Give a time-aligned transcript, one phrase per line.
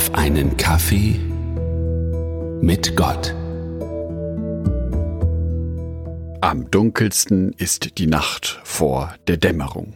[0.00, 1.20] auf einen Kaffee
[2.62, 3.34] mit Gott.
[6.40, 9.92] Am dunkelsten ist die Nacht vor der Dämmerung.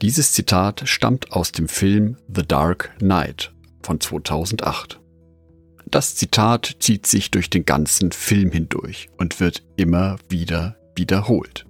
[0.00, 3.52] Dieses Zitat stammt aus dem Film The Dark Knight
[3.82, 5.00] von 2008.
[5.86, 11.66] Das Zitat zieht sich durch den ganzen Film hindurch und wird immer wieder wiederholt.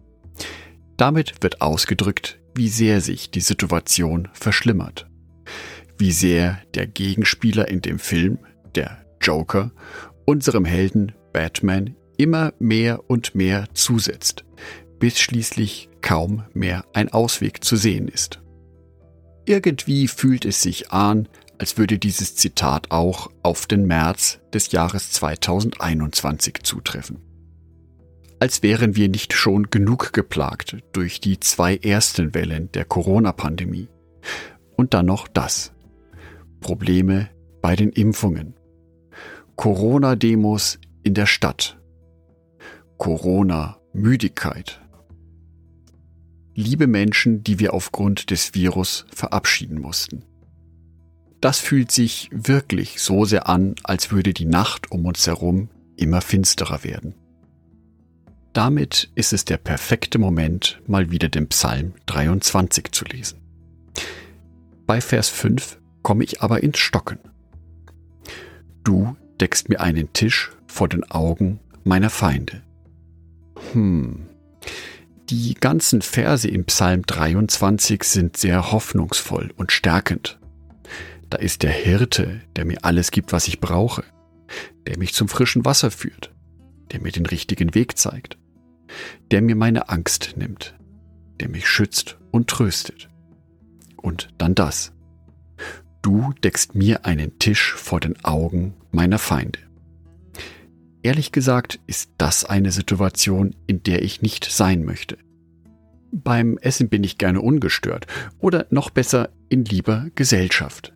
[0.98, 5.07] Damit wird ausgedrückt, wie sehr sich die Situation verschlimmert
[5.98, 8.38] wie sehr der Gegenspieler in dem Film,
[8.74, 9.72] der Joker,
[10.24, 14.44] unserem Helden Batman immer mehr und mehr zusetzt,
[14.98, 18.40] bis schließlich kaum mehr ein Ausweg zu sehen ist.
[19.46, 25.10] Irgendwie fühlt es sich an, als würde dieses Zitat auch auf den März des Jahres
[25.12, 27.18] 2021 zutreffen.
[28.40, 33.88] Als wären wir nicht schon genug geplagt durch die zwei ersten Wellen der Corona-Pandemie.
[34.76, 35.72] Und dann noch das.
[36.60, 38.54] Probleme bei den Impfungen.
[39.56, 41.78] Corona-Demos in der Stadt.
[42.96, 44.80] Corona-Müdigkeit.
[46.54, 50.24] Liebe Menschen, die wir aufgrund des Virus verabschieden mussten.
[51.40, 56.20] Das fühlt sich wirklich so sehr an, als würde die Nacht um uns herum immer
[56.20, 57.14] finsterer werden.
[58.52, 63.38] Damit ist es der perfekte Moment, mal wieder den Psalm 23 zu lesen.
[64.86, 65.78] Bei Vers 5
[66.08, 67.18] komme ich aber ins Stocken.
[68.82, 72.62] Du deckst mir einen Tisch vor den Augen meiner Feinde.
[73.74, 74.26] Hm.
[75.28, 80.38] Die ganzen Verse im Psalm 23 sind sehr hoffnungsvoll und stärkend.
[81.28, 84.02] Da ist der Hirte, der mir alles gibt, was ich brauche,
[84.86, 86.34] der mich zum frischen Wasser führt,
[86.90, 88.38] der mir den richtigen Weg zeigt,
[89.30, 90.74] der mir meine Angst nimmt,
[91.38, 93.10] der mich schützt und tröstet.
[93.98, 94.94] Und dann das.
[96.02, 99.58] Du deckst mir einen Tisch vor den Augen meiner Feinde.
[101.02, 105.16] Ehrlich gesagt ist das eine Situation, in der ich nicht sein möchte.
[106.10, 108.06] Beim Essen bin ich gerne ungestört
[108.38, 110.94] oder noch besser in lieber Gesellschaft,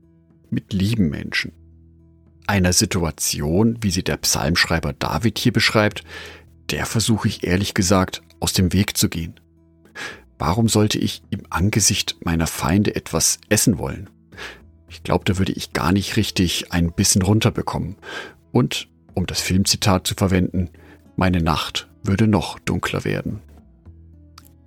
[0.50, 1.52] mit lieben Menschen.
[2.46, 6.02] Einer Situation, wie sie der Psalmschreiber David hier beschreibt,
[6.70, 9.38] der versuche ich ehrlich gesagt aus dem Weg zu gehen.
[10.38, 14.10] Warum sollte ich im Angesicht meiner Feinde etwas essen wollen?
[14.92, 17.96] Ich glaube, da würde ich gar nicht richtig ein bisschen runterbekommen.
[18.52, 20.68] Und, um das Filmzitat zu verwenden,
[21.16, 23.40] meine Nacht würde noch dunkler werden.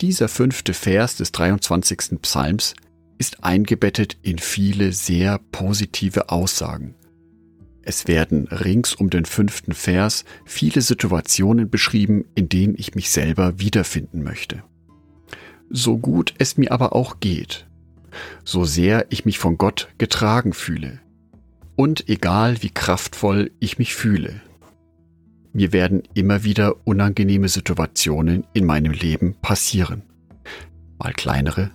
[0.01, 2.21] Dieser fünfte Vers des 23.
[2.21, 2.73] Psalms
[3.17, 6.95] ist eingebettet in viele sehr positive Aussagen.
[7.83, 13.59] Es werden rings um den fünften Vers viele Situationen beschrieben, in denen ich mich selber
[13.59, 14.63] wiederfinden möchte.
[15.69, 17.67] So gut es mir aber auch geht,
[18.43, 20.99] so sehr ich mich von Gott getragen fühle.
[21.75, 24.41] Und egal wie kraftvoll ich mich fühle.
[25.53, 30.03] Mir werden immer wieder unangenehme Situationen in meinem Leben passieren.
[30.97, 31.71] Mal kleinere,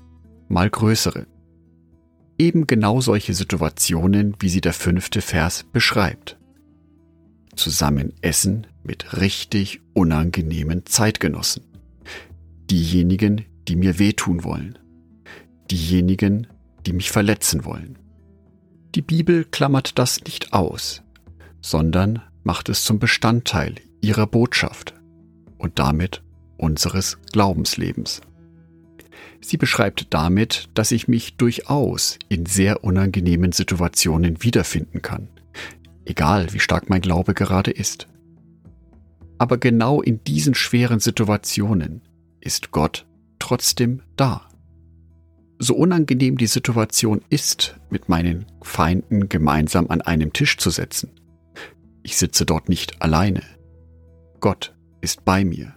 [0.48, 1.26] mal größere.
[2.38, 6.38] Eben genau solche Situationen, wie sie der fünfte Vers beschreibt.
[7.54, 11.64] Zusammen essen mit richtig unangenehmen Zeitgenossen.
[12.70, 14.78] Diejenigen, die mir wehtun wollen
[15.70, 16.47] diejenigen,
[16.86, 17.98] die mich verletzen wollen.
[18.94, 21.03] Die Bibel klammert das nicht aus,
[21.60, 24.94] sondern macht es zum Bestandteil ihrer Botschaft
[25.59, 26.22] und damit
[26.56, 28.20] unseres Glaubenslebens.
[29.41, 35.28] Sie beschreibt damit, dass ich mich durchaus in sehr unangenehmen Situationen wiederfinden kann,
[36.04, 38.09] egal wie stark mein Glaube gerade ist.
[39.38, 42.03] Aber genau in diesen schweren Situationen
[42.41, 43.06] ist Gott
[43.38, 44.49] trotzdem da
[45.60, 51.10] so unangenehm die Situation ist, mit meinen Feinden gemeinsam an einem Tisch zu setzen,
[52.03, 53.43] ich sitze dort nicht alleine.
[54.41, 55.75] Gott ist bei mir.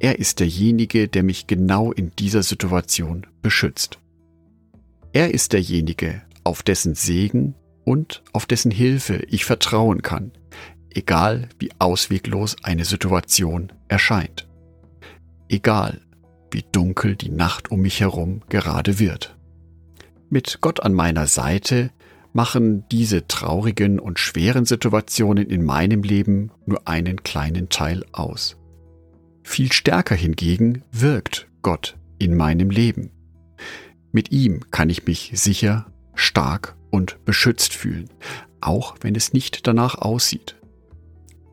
[0.00, 4.00] Er ist derjenige, der mich genau in dieser Situation beschützt.
[5.12, 7.54] Er ist derjenige, auf dessen Segen
[7.84, 10.32] und auf dessen Hilfe ich vertrauen kann,
[10.90, 14.48] egal wie ausweglos eine Situation erscheint.
[15.48, 16.00] Egal
[16.50, 19.36] wie dunkel die Nacht um mich herum gerade wird.
[20.30, 21.90] Mit Gott an meiner Seite
[22.32, 28.56] machen diese traurigen und schweren Situationen in meinem Leben nur einen kleinen Teil aus.
[29.42, 33.10] Viel stärker hingegen wirkt Gott in meinem Leben.
[34.12, 38.10] Mit ihm kann ich mich sicher, stark und beschützt fühlen,
[38.60, 40.56] auch wenn es nicht danach aussieht.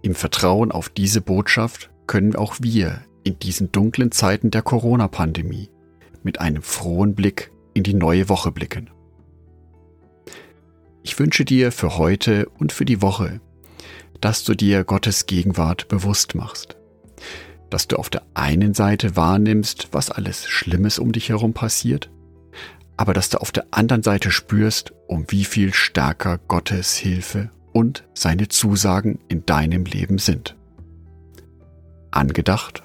[0.02, 5.70] Im Vertrauen auf diese Botschaft können auch wir in diesen dunklen Zeiten der Corona-Pandemie
[6.24, 8.90] mit einem frohen Blick in die neue Woche blicken.
[11.04, 13.42] Ich wünsche dir für heute und für die Woche,
[14.22, 16.78] dass du dir Gottes Gegenwart bewusst machst.
[17.70, 22.12] Dass du auf der einen Seite wahrnimmst, was alles Schlimmes um dich herum passiert,
[22.96, 28.08] aber dass du auf der anderen Seite spürst, um wie viel stärker Gottes Hilfe und
[28.14, 30.56] seine Zusagen in deinem Leben sind.
[32.12, 32.85] Angedacht